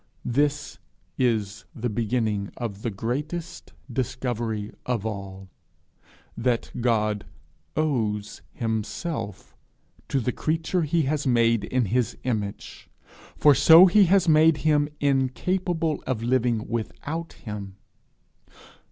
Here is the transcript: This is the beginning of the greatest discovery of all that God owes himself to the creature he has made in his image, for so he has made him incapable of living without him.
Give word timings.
This 0.25 0.79
is 1.19 1.65
the 1.75 1.87
beginning 1.87 2.49
of 2.57 2.81
the 2.81 2.89
greatest 2.89 3.73
discovery 3.93 4.71
of 4.83 5.05
all 5.05 5.47
that 6.35 6.71
God 6.81 7.25
owes 7.77 8.41
himself 8.51 9.55
to 10.07 10.19
the 10.19 10.31
creature 10.31 10.81
he 10.81 11.03
has 11.03 11.27
made 11.27 11.65
in 11.65 11.85
his 11.85 12.17
image, 12.23 12.89
for 13.37 13.53
so 13.53 13.85
he 13.85 14.05
has 14.05 14.27
made 14.27 14.57
him 14.65 14.89
incapable 14.99 16.01
of 16.07 16.23
living 16.23 16.67
without 16.67 17.33
him. 17.33 17.75